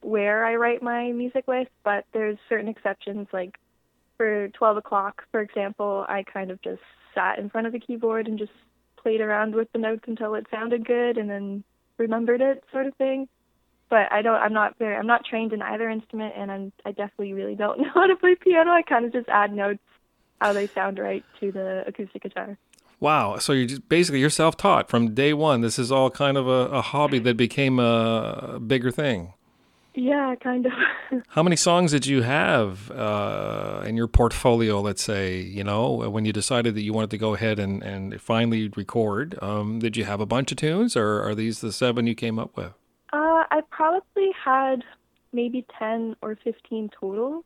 where 0.02 0.46
I 0.46 0.56
write 0.56 0.84
my 0.84 1.12
music 1.12 1.46
with, 1.48 1.68
but 1.84 2.06
there's 2.14 2.38
certain 2.48 2.68
exceptions. 2.68 3.28
Like, 3.34 3.58
for 4.18 4.50
12 4.50 4.78
o'clock, 4.78 5.24
for 5.32 5.42
example, 5.42 6.06
I 6.08 6.24
kind 6.32 6.52
of 6.52 6.62
just 6.62 6.82
sat 7.16 7.40
in 7.40 7.50
front 7.50 7.66
of 7.66 7.74
the 7.74 7.80
keyboard 7.80 8.28
and 8.28 8.38
just 8.38 8.52
played 9.02 9.20
around 9.20 9.56
with 9.56 9.72
the 9.72 9.80
notes 9.80 10.04
until 10.06 10.36
it 10.36 10.46
sounded 10.52 10.86
good 10.86 11.18
and 11.18 11.28
then 11.28 11.64
remembered 11.98 12.42
it, 12.42 12.64
sort 12.72 12.86
of 12.86 12.94
thing. 12.98 13.28
But 13.90 14.12
I 14.12 14.22
don't, 14.22 14.36
I'm 14.40 14.54
not 14.54 14.78
very, 14.78 14.96
I'm 14.96 15.08
not 15.08 15.26
trained 15.26 15.54
in 15.54 15.64
either 15.64 15.90
instrument, 15.90 16.36
and 16.38 16.52
I'm, 16.52 16.72
I 16.86 16.92
definitely 16.92 17.34
really 17.34 17.56
don't 17.56 17.80
know 17.82 17.90
how 17.96 18.06
to 18.06 18.16
play 18.16 18.36
piano. 18.36 18.70
I 18.70 18.84
kind 18.84 19.06
of 19.06 19.12
just 19.12 19.28
add 19.28 19.52
notes 19.52 19.82
how 20.42 20.54
they 20.54 20.68
sound 20.68 21.00
right 21.00 21.24
to 21.40 21.52
the 21.52 21.84
acoustic 21.88 22.24
guitar. 22.24 22.58
Wow. 23.00 23.38
So 23.38 23.54
you're 23.54 23.68
just 23.68 23.88
basically 23.88 24.20
you're 24.20 24.30
self-taught 24.30 24.90
from 24.90 25.14
day 25.14 25.34
one. 25.34 25.62
This 25.62 25.80
is 25.80 25.92
all 25.92 26.10
kind 26.10 26.38
of 26.38 26.48
a, 26.48 26.70
a 26.70 26.82
hobby 26.82 27.20
that 27.20 27.38
became 27.38 27.80
a, 27.80 28.56
a 28.56 28.60
bigger 28.60 28.92
thing. 28.92 29.34
Yeah, 29.96 30.36
kind 30.36 30.66
of. 30.66 30.72
How 31.30 31.44
many 31.44 31.56
songs 31.56 31.92
did 31.92 32.06
you 32.06 32.22
have 32.22 32.92
uh, 32.92 33.84
in 33.86 33.98
your 33.98 34.08
portfolio? 34.08 34.80
Let's 34.82 35.04
say 35.04 35.40
you 35.42 35.64
know 35.64 36.10
when 36.10 36.26
you 36.26 36.32
decided 36.32 36.76
that 36.76 36.82
you 36.82 36.94
wanted 36.94 37.10
to 37.12 37.18
go 37.18 37.34
ahead 37.34 37.58
and, 37.60 37.82
and 37.84 38.22
finally 38.22 38.70
record. 38.70 39.38
Um, 39.42 39.80
did 39.80 39.98
you 39.98 40.06
have 40.06 40.22
a 40.22 40.26
bunch 40.26 40.52
of 40.52 40.58
tunes, 40.58 40.96
or 40.96 41.22
are 41.24 41.34
these 41.36 41.62
the 41.62 41.72
seven 41.72 42.06
you 42.06 42.16
came 42.16 42.38
up 42.38 42.56
with? 42.56 42.74
uh, 43.12 43.44
I 43.52 43.62
probably 43.72 44.32
had 44.44 44.84
maybe 45.34 45.66
10 45.78 46.16
or 46.22 46.38
15 46.44 46.90
total, 47.00 47.44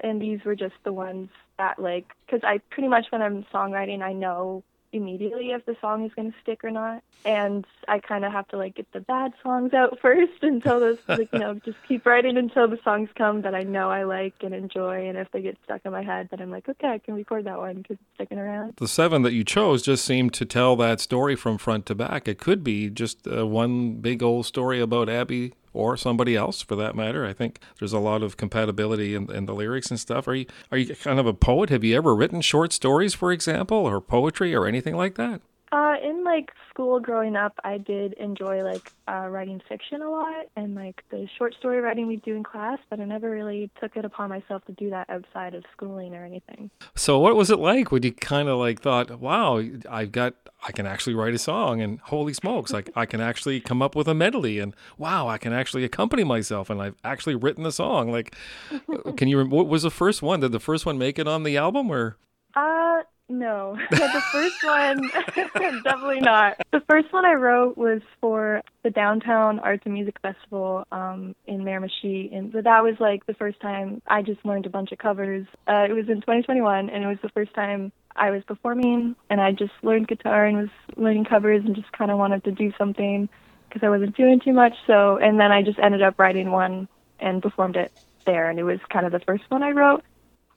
and 0.00 0.20
these 0.20 0.44
were 0.44 0.56
just 0.56 0.74
the 0.84 0.92
ones 0.92 1.28
that, 1.58 1.78
like, 1.78 2.06
because 2.26 2.40
I 2.42 2.58
pretty 2.70 2.88
much 2.88 3.06
when 3.10 3.22
I'm 3.22 3.44
songwriting, 3.52 4.02
I 4.02 4.12
know 4.12 4.62
immediately 4.92 5.50
if 5.50 5.64
the 5.66 5.76
song 5.80 6.04
is 6.04 6.12
going 6.14 6.32
to 6.32 6.38
stick 6.42 6.64
or 6.64 6.70
not. 6.70 7.02
And 7.24 7.66
I 7.86 7.98
kind 7.98 8.24
of 8.24 8.32
have 8.32 8.48
to, 8.48 8.56
like, 8.56 8.74
get 8.76 8.90
the 8.92 9.00
bad 9.00 9.32
songs 9.42 9.72
out 9.74 9.98
first 10.02 10.42
until 10.42 10.80
those, 10.80 10.98
like, 11.06 11.28
you 11.32 11.38
know, 11.38 11.54
just 11.54 11.76
keep 11.86 12.06
writing 12.06 12.36
until 12.36 12.66
the 12.66 12.78
songs 12.82 13.10
come 13.14 13.42
that 13.42 13.54
I 13.54 13.62
know 13.62 13.90
I 13.90 14.04
like 14.04 14.34
and 14.40 14.54
enjoy. 14.54 15.08
And 15.08 15.18
if 15.18 15.30
they 15.30 15.42
get 15.42 15.58
stuck 15.64 15.82
in 15.84 15.92
my 15.92 16.02
head, 16.02 16.28
then 16.30 16.40
I'm 16.40 16.50
like, 16.50 16.68
okay, 16.68 16.88
I 16.88 16.98
can 16.98 17.14
record 17.14 17.44
that 17.44 17.58
one 17.58 17.76
because 17.76 17.98
it's 18.00 18.14
sticking 18.14 18.38
around. 18.38 18.74
The 18.76 18.88
seven 18.88 19.22
that 19.22 19.32
you 19.32 19.44
chose 19.44 19.82
just 19.82 20.04
seemed 20.04 20.32
to 20.34 20.44
tell 20.44 20.76
that 20.76 21.00
story 21.00 21.36
from 21.36 21.58
front 21.58 21.86
to 21.86 21.94
back. 21.94 22.26
It 22.26 22.38
could 22.38 22.64
be 22.64 22.88
just 22.88 23.28
uh, 23.28 23.46
one 23.46 23.94
big 23.96 24.22
old 24.22 24.46
story 24.46 24.80
about 24.80 25.08
Abby 25.08 25.52
or 25.72 25.96
somebody 25.96 26.36
else, 26.36 26.62
for 26.62 26.76
that 26.76 26.96
matter. 26.96 27.24
I 27.24 27.32
think 27.32 27.60
there's 27.78 27.92
a 27.92 27.98
lot 27.98 28.22
of 28.22 28.36
compatibility 28.36 29.14
in, 29.14 29.30
in 29.30 29.46
the 29.46 29.54
lyrics 29.54 29.90
and 29.90 30.00
stuff. 30.00 30.26
Are 30.28 30.34
you 30.34 30.46
are 30.70 30.78
you 30.78 30.94
kind 30.94 31.18
of 31.18 31.26
a 31.26 31.34
poet? 31.34 31.70
Have 31.70 31.84
you 31.84 31.96
ever 31.96 32.14
written 32.14 32.40
short 32.40 32.72
stories, 32.72 33.14
for 33.14 33.32
example, 33.32 33.78
or 33.78 34.00
poetry 34.00 34.54
or 34.54 34.66
anything 34.66 34.96
like 34.96 35.14
that? 35.16 35.40
Uh, 35.72 35.94
in 36.02 36.24
like 36.24 36.50
school 36.68 36.98
growing 36.98 37.36
up, 37.36 37.52
I 37.62 37.78
did 37.78 38.14
enjoy 38.14 38.64
like 38.64 38.90
uh, 39.06 39.28
writing 39.28 39.62
fiction 39.68 40.02
a 40.02 40.10
lot 40.10 40.46
and 40.56 40.74
like 40.74 41.04
the 41.10 41.28
short 41.38 41.54
story 41.54 41.80
writing 41.80 42.08
we 42.08 42.16
do 42.16 42.34
in 42.34 42.42
class, 42.42 42.78
but 42.90 42.98
I 42.98 43.04
never 43.04 43.30
really 43.30 43.70
took 43.80 43.96
it 43.96 44.04
upon 44.04 44.30
myself 44.30 44.64
to 44.64 44.72
do 44.72 44.90
that 44.90 45.08
outside 45.08 45.54
of 45.54 45.62
schooling 45.72 46.12
or 46.12 46.24
anything. 46.24 46.70
So 46.96 47.20
what 47.20 47.36
was 47.36 47.50
it 47.50 47.60
like 47.60 47.92
when 47.92 48.02
you 48.02 48.12
kind 48.12 48.48
of 48.48 48.58
like 48.58 48.82
thought, 48.82 49.20
"Wow, 49.20 49.62
I've 49.88 50.10
got 50.10 50.34
I 50.66 50.72
can 50.72 50.86
actually 50.86 51.14
write 51.14 51.34
a 51.34 51.38
song 51.38 51.80
and 51.80 52.00
holy 52.00 52.34
smokes, 52.34 52.72
like 52.72 52.90
I 52.96 53.06
can 53.06 53.20
actually 53.20 53.60
come 53.60 53.80
up 53.80 53.94
with 53.94 54.08
a 54.08 54.14
medley 54.14 54.58
and 54.58 54.74
wow, 54.98 55.28
I 55.28 55.38
can 55.38 55.52
actually 55.52 55.84
accompany 55.84 56.24
myself 56.24 56.68
and 56.68 56.82
I've 56.82 56.96
actually 57.04 57.36
written 57.36 57.64
a 57.64 57.72
song." 57.72 58.10
Like 58.10 58.34
can 59.16 59.28
you 59.28 59.44
what 59.44 59.68
was 59.68 59.84
the 59.84 59.90
first 59.90 60.20
one? 60.20 60.40
Did 60.40 60.50
the 60.50 60.58
first 60.58 60.84
one 60.84 60.98
make 60.98 61.16
it 61.16 61.28
on 61.28 61.44
the 61.44 61.56
album 61.56 61.92
or 61.92 62.16
Uh, 62.56 63.02
no. 63.30 63.78
the 63.90 64.22
first 64.32 64.62
one, 64.62 65.10
definitely 65.84 66.20
not. 66.20 66.56
The 66.72 66.80
first 66.88 67.12
one 67.12 67.24
I 67.24 67.34
wrote 67.34 67.78
was 67.78 68.02
for 68.20 68.62
the 68.82 68.90
Downtown 68.90 69.58
Arts 69.60 69.82
and 69.84 69.94
Music 69.94 70.16
Festival 70.20 70.84
um, 70.92 71.34
in 71.46 71.62
Miramichi, 71.62 72.34
and 72.36 72.52
but 72.52 72.64
that 72.64 72.82
was 72.82 72.96
like 72.98 73.24
the 73.26 73.34
first 73.34 73.60
time 73.60 74.02
I 74.06 74.22
just 74.22 74.44
learned 74.44 74.66
a 74.66 74.70
bunch 74.70 74.92
of 74.92 74.98
covers. 74.98 75.46
Uh, 75.66 75.86
it 75.88 75.92
was 75.92 76.08
in 76.08 76.16
2021, 76.16 76.90
and 76.90 77.04
it 77.04 77.06
was 77.06 77.18
the 77.22 77.30
first 77.30 77.54
time 77.54 77.92
I 78.16 78.30
was 78.30 78.42
performing, 78.44 79.14
and 79.30 79.40
I 79.40 79.52
just 79.52 79.72
learned 79.82 80.08
guitar 80.08 80.44
and 80.44 80.58
was 80.58 80.70
learning 80.96 81.24
covers, 81.24 81.64
and 81.64 81.74
just 81.74 81.92
kind 81.92 82.10
of 82.10 82.18
wanted 82.18 82.44
to 82.44 82.52
do 82.52 82.72
something 82.76 83.28
because 83.68 83.86
I 83.86 83.88
wasn't 83.88 84.16
doing 84.16 84.40
too 84.40 84.52
much. 84.52 84.74
So, 84.86 85.16
and 85.16 85.38
then 85.38 85.52
I 85.52 85.62
just 85.62 85.78
ended 85.78 86.02
up 86.02 86.18
writing 86.18 86.50
one 86.50 86.88
and 87.20 87.42
performed 87.42 87.76
it 87.76 87.92
there, 88.26 88.50
and 88.50 88.58
it 88.58 88.64
was 88.64 88.80
kind 88.90 89.06
of 89.06 89.12
the 89.12 89.20
first 89.20 89.44
one 89.48 89.62
I 89.62 89.70
wrote. 89.70 90.02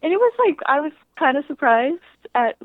And 0.04 0.12
it 0.12 0.18
was 0.18 0.34
like 0.46 0.60
I 0.68 0.82
was 0.82 0.92
kind 1.18 1.38
of 1.38 1.46
surprised 1.48 2.02
at 2.36 2.58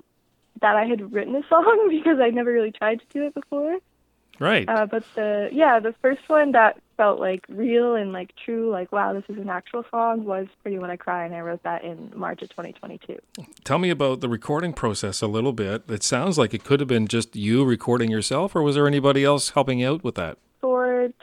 that 0.60 0.76
I 0.76 0.84
had 0.84 1.12
written 1.12 1.34
a 1.36 1.42
song 1.48 1.86
because 1.90 2.18
I'd 2.20 2.34
never 2.34 2.52
really 2.52 2.72
tried 2.72 3.00
to 3.00 3.06
do 3.12 3.26
it 3.26 3.34
before. 3.34 3.78
Right. 4.40 4.68
Uh, 4.68 4.86
but 4.86 5.04
the 5.14 5.48
yeah, 5.52 5.80
the 5.80 5.94
first 6.00 6.28
one 6.28 6.52
that 6.52 6.80
felt 6.96 7.18
like 7.18 7.44
real 7.48 7.96
and 7.96 8.12
like 8.12 8.32
true, 8.44 8.70
like 8.70 8.92
wow, 8.92 9.12
this 9.12 9.24
is 9.28 9.36
an 9.36 9.48
actual 9.48 9.84
song 9.90 10.24
was 10.24 10.46
"Pretty 10.62 10.78
When 10.78 10.90
I 10.90 10.96
Cry," 10.96 11.24
and 11.24 11.34
I 11.34 11.40
wrote 11.40 11.62
that 11.64 11.82
in 11.82 12.12
March 12.14 12.42
of 12.42 12.48
2022. 12.50 13.18
Tell 13.64 13.78
me 13.78 13.90
about 13.90 14.20
the 14.20 14.28
recording 14.28 14.72
process 14.72 15.22
a 15.22 15.26
little 15.26 15.52
bit. 15.52 15.84
It 15.88 16.02
sounds 16.04 16.38
like 16.38 16.54
it 16.54 16.64
could 16.64 16.78
have 16.80 16.88
been 16.88 17.08
just 17.08 17.34
you 17.34 17.64
recording 17.64 18.10
yourself 18.10 18.54
or 18.54 18.62
was 18.62 18.76
there 18.76 18.86
anybody 18.86 19.24
else 19.24 19.50
helping 19.50 19.82
out 19.82 20.04
with 20.04 20.14
that? 20.16 20.38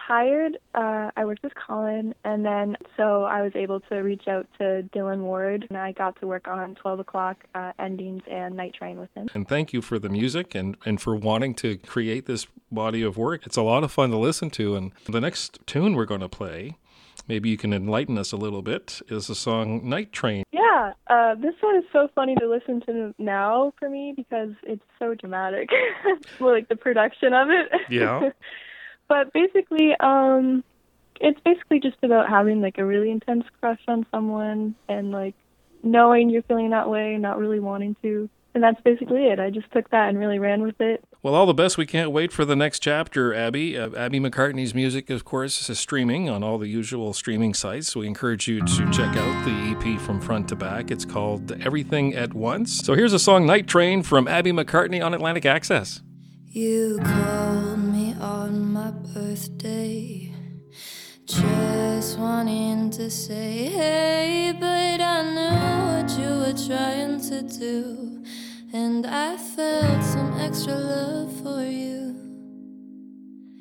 Tired, 0.07 0.57
uh, 0.73 1.11
I 1.15 1.25
worked 1.25 1.43
with 1.43 1.53
Colin, 1.55 2.13
and 2.23 2.45
then 2.45 2.77
so 2.97 3.23
I 3.23 3.41
was 3.41 3.51
able 3.55 3.79
to 3.81 3.95
reach 3.97 4.27
out 4.27 4.47
to 4.57 4.87
Dylan 4.93 5.21
Ward, 5.21 5.65
and 5.69 5.77
I 5.77 5.91
got 5.91 6.19
to 6.19 6.27
work 6.27 6.47
on 6.47 6.75
12 6.75 6.99
o'clock 6.99 7.43
uh, 7.55 7.71
endings 7.79 8.23
and 8.29 8.55
Night 8.55 8.73
Train 8.73 8.99
with 8.99 9.09
him. 9.15 9.27
And 9.33 9.47
thank 9.47 9.73
you 9.73 9.81
for 9.81 9.99
the 9.99 10.09
music 10.09 10.55
and, 10.55 10.77
and 10.85 11.01
for 11.01 11.15
wanting 11.15 11.53
to 11.55 11.77
create 11.77 12.25
this 12.25 12.47
body 12.71 13.01
of 13.01 13.17
work. 13.17 13.45
It's 13.45 13.57
a 13.57 13.61
lot 13.61 13.83
of 13.83 13.91
fun 13.91 14.11
to 14.11 14.17
listen 14.17 14.49
to. 14.51 14.75
And 14.75 14.91
the 15.05 15.21
next 15.21 15.59
tune 15.65 15.95
we're 15.95 16.05
going 16.05 16.21
to 16.21 16.29
play, 16.29 16.77
maybe 17.27 17.49
you 17.49 17.57
can 17.57 17.73
enlighten 17.73 18.17
us 18.17 18.31
a 18.31 18.37
little 18.37 18.61
bit, 18.61 19.01
is 19.09 19.27
the 19.27 19.35
song 19.35 19.87
Night 19.87 20.11
Train. 20.11 20.43
Yeah, 20.51 20.93
uh, 21.07 21.35
this 21.35 21.55
one 21.61 21.77
is 21.77 21.85
so 21.91 22.09
funny 22.13 22.35
to 22.35 22.47
listen 22.47 22.81
to 22.81 23.13
now 23.17 23.73
for 23.79 23.89
me 23.89 24.13
because 24.15 24.51
it's 24.63 24.83
so 24.99 25.15
dramatic. 25.15 25.69
well, 26.39 26.53
like 26.53 26.69
the 26.69 26.75
production 26.75 27.33
of 27.33 27.49
it. 27.49 27.69
Yeah. 27.89 28.29
but 29.07 29.31
basically, 29.33 29.93
um, 29.99 30.63
it's 31.19 31.39
basically 31.41 31.79
just 31.79 31.97
about 32.03 32.29
having 32.29 32.61
like 32.61 32.77
a 32.77 32.85
really 32.85 33.11
intense 33.11 33.45
crush 33.59 33.81
on 33.87 34.05
someone 34.11 34.75
and 34.89 35.11
like 35.11 35.35
knowing 35.83 36.29
you're 36.29 36.43
feeling 36.43 36.71
that 36.71 36.89
way, 36.89 37.17
not 37.17 37.37
really 37.37 37.59
wanting 37.59 37.95
to, 38.01 38.29
and 38.53 38.63
that's 38.63 38.79
basically 38.81 39.27
it. 39.27 39.39
I 39.39 39.49
just 39.49 39.71
took 39.71 39.89
that 39.91 40.09
and 40.09 40.17
really 40.17 40.39
ran 40.39 40.61
with 40.61 40.79
it. 40.79 41.03
Well, 41.21 41.35
all 41.35 41.45
the 41.45 41.53
best. 41.53 41.77
We 41.77 41.85
can't 41.85 42.11
wait 42.11 42.31
for 42.31 42.45
the 42.45 42.55
next 42.55 42.79
chapter, 42.79 43.33
Abby. 43.33 43.77
Uh, 43.77 43.89
Abby 43.95 44.19
McCartney's 44.19 44.73
music, 44.73 45.09
of 45.09 45.25
course, 45.25 45.69
is 45.69 45.79
streaming 45.79 46.29
on 46.29 46.43
all 46.43 46.57
the 46.57 46.67
usual 46.67 47.13
streaming 47.13 47.53
sites. 47.53 47.95
We 47.95 48.07
encourage 48.07 48.47
you 48.47 48.61
to 48.61 48.91
check 48.91 49.15
out 49.17 49.45
the 49.45 49.75
EP 49.75 49.99
from 49.99 50.21
front 50.21 50.47
to 50.49 50.55
back. 50.55 50.91
It's 50.91 51.03
called 51.03 51.51
Everything 51.63 52.15
at 52.15 52.33
Once. 52.33 52.77
So 52.77 52.93
here's 52.93 53.13
a 53.13 53.19
song, 53.19 53.45
Night 53.45 53.67
Train, 53.67 54.03
from 54.03 54.27
Abby 54.27 54.51
McCartney 54.51 55.03
on 55.03 55.13
Atlantic 55.13 55.45
Access. 55.45 56.01
You 56.47 56.99
called 57.03 57.79
me 57.79 57.84
on 58.25 58.73
my 58.73 58.89
birthday, 59.13 60.31
just 61.27 62.17
wanting 62.17 62.89
to 62.89 63.07
say 63.07 63.65
hey, 63.65 64.51
but 64.59 64.99
I 64.99 65.21
knew 65.35 65.59
what 65.91 66.09
you 66.19 66.29
were 66.39 66.57
trying 66.67 67.21
to 67.29 67.43
do, 67.43 68.23
and 68.73 69.05
I 69.05 69.37
felt 69.37 70.03
some 70.03 70.39
extra 70.39 70.73
love 70.73 71.31
for 71.43 71.61
you. 71.61 72.15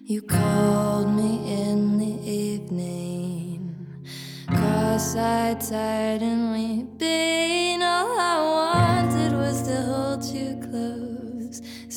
You 0.05 0.22
called 0.22 1.11
me 1.11 1.33
in 1.62 1.98
the 1.98 2.14
evening, 2.27 3.77
cross-eyed, 4.48 5.61
tired, 5.61 6.22
and 6.22 6.53
weeping. 6.53 7.83
All 7.83 8.18
I 8.18 8.37
wanted 8.61 9.33
was 9.35 9.61
to 9.68 9.77
hold 9.83 10.24
you 10.24 10.59
close, 10.70 11.04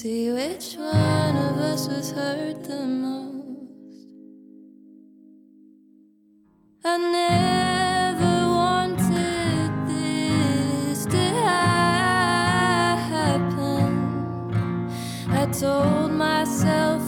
see 0.02 0.30
which 0.32 0.76
one 0.76 1.36
of 1.36 1.58
us 1.58 1.88
was 1.88 2.12
hurt 2.12 2.64
the 2.66 2.86
most. 2.86 4.06
I 6.86 6.98
never 7.20 8.36
wanted 8.62 9.72
this 9.88 11.04
to 11.08 11.18
happen. 12.38 13.42
I 15.30 15.48
told 15.48 16.12
myself 16.12 17.07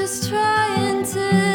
just 0.00 0.28
trying 0.28 1.04
to 1.04 1.47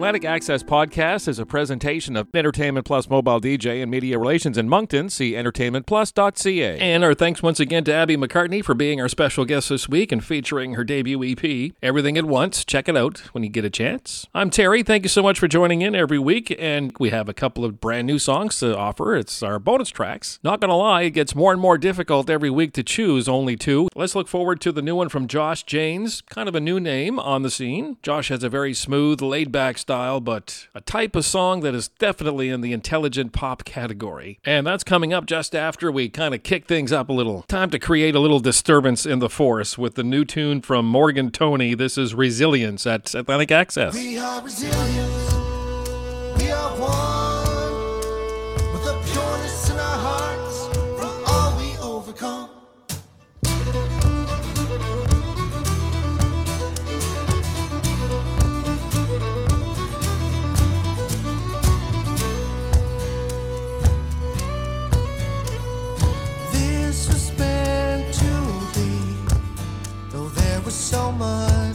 Atlantic 0.00 0.24
Access 0.24 0.62
Podcast 0.62 1.28
is 1.28 1.38
a 1.38 1.44
presentation 1.44 2.16
of 2.16 2.26
Entertainment 2.32 2.86
Plus 2.86 3.10
Mobile 3.10 3.38
DJ 3.38 3.82
and 3.82 3.90
Media 3.90 4.18
Relations 4.18 4.56
in 4.56 4.66
Moncton. 4.66 5.10
See 5.10 5.32
entertainmentplus.ca. 5.32 6.78
And 6.78 7.04
our 7.04 7.12
thanks 7.12 7.42
once 7.42 7.60
again 7.60 7.84
to 7.84 7.92
Abby 7.92 8.16
McCartney 8.16 8.64
for 8.64 8.72
being 8.72 8.98
our 8.98 9.10
special 9.10 9.44
guest 9.44 9.68
this 9.68 9.90
week 9.90 10.10
and 10.10 10.24
featuring 10.24 10.72
her 10.72 10.84
debut 10.84 11.22
EP, 11.22 11.72
Everything 11.82 12.16
at 12.16 12.24
Once. 12.24 12.64
Check 12.64 12.88
it 12.88 12.96
out 12.96 13.18
when 13.34 13.44
you 13.44 13.50
get 13.50 13.66
a 13.66 13.68
chance. 13.68 14.26
I'm 14.34 14.48
Terry. 14.48 14.82
Thank 14.82 15.02
you 15.02 15.10
so 15.10 15.22
much 15.22 15.38
for 15.38 15.46
joining 15.46 15.82
in 15.82 15.94
every 15.94 16.18
week. 16.18 16.56
And 16.58 16.94
we 16.98 17.10
have 17.10 17.28
a 17.28 17.34
couple 17.34 17.66
of 17.66 17.78
brand 17.78 18.06
new 18.06 18.18
songs 18.18 18.58
to 18.60 18.74
offer. 18.74 19.14
It's 19.14 19.42
our 19.42 19.58
bonus 19.58 19.90
tracks. 19.90 20.38
Not 20.42 20.62
gonna 20.62 20.78
lie, 20.78 21.02
it 21.02 21.10
gets 21.10 21.34
more 21.34 21.52
and 21.52 21.60
more 21.60 21.76
difficult 21.76 22.30
every 22.30 22.48
week 22.48 22.72
to 22.72 22.82
choose 22.82 23.28
only 23.28 23.54
two. 23.54 23.90
Let's 23.94 24.14
look 24.14 24.28
forward 24.28 24.62
to 24.62 24.72
the 24.72 24.80
new 24.80 24.96
one 24.96 25.10
from 25.10 25.26
Josh 25.26 25.64
Janes, 25.64 26.22
kind 26.22 26.48
of 26.48 26.54
a 26.54 26.60
new 26.60 26.80
name 26.80 27.18
on 27.18 27.42
the 27.42 27.50
scene. 27.50 27.98
Josh 28.02 28.30
has 28.30 28.42
a 28.42 28.48
very 28.48 28.72
smooth, 28.72 29.20
laid 29.20 29.52
back 29.52 29.76
style, 29.76 29.89
but 29.90 30.68
a 30.74 30.80
type 30.80 31.16
of 31.16 31.24
song 31.24 31.60
that 31.60 31.74
is 31.74 31.88
definitely 31.88 32.48
in 32.48 32.60
the 32.60 32.72
intelligent 32.72 33.32
pop 33.32 33.64
category. 33.64 34.38
And 34.44 34.66
that's 34.66 34.84
coming 34.84 35.12
up 35.12 35.26
just 35.26 35.54
after 35.54 35.90
we 35.90 36.08
kind 36.08 36.32
of 36.32 36.42
kick 36.42 36.66
things 36.66 36.92
up 36.92 37.08
a 37.08 37.12
little. 37.12 37.42
Time 37.48 37.70
to 37.70 37.78
create 37.78 38.14
a 38.14 38.20
little 38.20 38.40
disturbance 38.40 39.04
in 39.04 39.18
the 39.18 39.28
force 39.28 39.76
with 39.76 39.96
the 39.96 40.04
new 40.04 40.24
tune 40.24 40.60
from 40.60 40.86
Morgan 40.86 41.30
Toney. 41.30 41.74
This 41.74 41.98
is 41.98 42.14
Resilience 42.14 42.86
at 42.86 43.14
Atlantic 43.14 43.50
Access. 43.50 43.94
So 70.90 71.12
much 71.12 71.69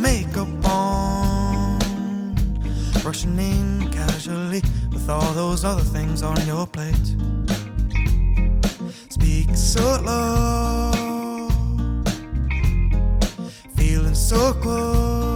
makeup 0.00 0.48
on, 0.64 1.78
rushing 3.04 3.38
in 3.38 3.90
casually 3.90 4.62
with 4.92 5.08
all 5.08 5.32
those 5.32 5.64
other 5.64 5.82
things 5.82 6.22
on 6.22 6.36
your 6.46 6.66
plate. 6.66 7.16
Speak 9.10 9.54
so 9.54 10.00
low, 10.02 11.48
feeling 13.76 14.14
so 14.14 14.52
close. 14.54 15.29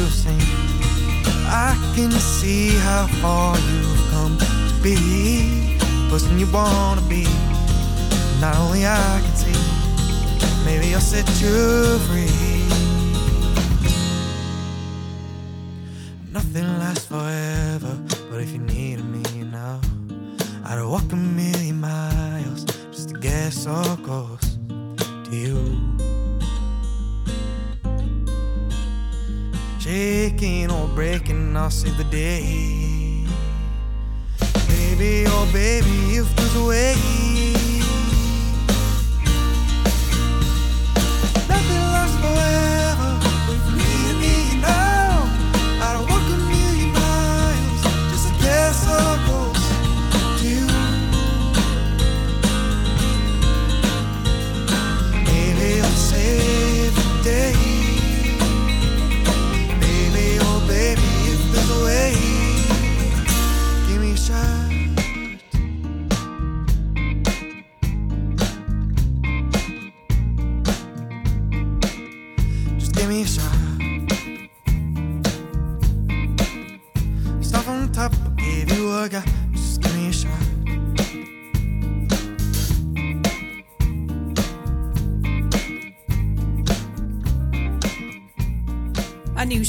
You've 0.00 0.14
seen. 0.14 0.40
I 1.46 1.76
can 1.94 2.10
see 2.10 2.68
how 2.86 3.06
far 3.20 3.58
you've 3.58 4.04
come 4.12 4.38
to 4.38 4.74
be, 4.82 4.96
the 5.78 6.08
person 6.10 6.38
you 6.38 6.48
wanna 6.50 7.02
be. 7.02 7.24
Not 8.40 8.56
only 8.56 8.86
I 8.86 9.20
can 9.24 9.36
see, 9.44 9.60
maybe 10.64 10.94
I'll 10.94 11.00
set 11.14 11.28
you 11.42 11.98
free. 12.08 12.64
Nothing 16.32 16.68
lasts 16.78 17.06
forever, 17.06 17.92
but 18.30 18.40
if 18.40 18.52
you 18.52 18.62
need 18.74 19.04
me 19.04 19.24
now, 19.44 19.80
I'd 20.64 20.82
walk 20.82 21.12
a 21.12 21.16
million 21.16 21.78
miles 21.80 22.64
just 22.94 23.10
to 23.10 23.18
get 23.18 23.52
so 23.52 23.76
close 24.06 24.39
Shaking 30.40 30.70
or 30.70 30.88
breaking, 30.88 31.54
I'll 31.54 31.68
save 31.68 31.98
the 31.98 32.04
day. 32.04 33.26
Baby, 34.68 35.24
oh 35.28 35.46
baby, 35.52 36.16
if 36.16 36.34
there's 36.34 36.56
a 36.56 36.64
way. 36.64 37.59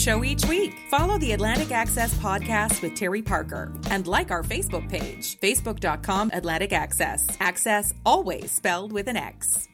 Show 0.02 0.24
each 0.24 0.46
week. 0.46 0.74
Follow 0.90 1.18
the 1.18 1.32
Atlantic 1.34 1.72
Access 1.72 2.14
podcast 2.16 2.82
with 2.82 2.96
Terry 2.96 3.22
Parker 3.22 3.72
and 3.90 4.08
like 4.08 4.32
our 4.32 4.44
Facebook 4.44 4.90
page, 4.90 5.40
facebook.com 5.40 6.32
Atlantic 6.34 6.74
Access. 6.74 7.26
Access 7.40 7.94
always 8.06 8.52
spelled 8.52 8.92
with 8.92 9.08
an 9.08 9.18
X. 9.18 9.71